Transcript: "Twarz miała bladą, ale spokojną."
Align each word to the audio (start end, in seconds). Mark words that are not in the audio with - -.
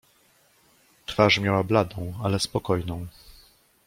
"Twarz 1.05 1.37
miała 1.39 1.63
bladą, 1.63 2.13
ale 2.23 2.39
spokojną." 2.39 3.07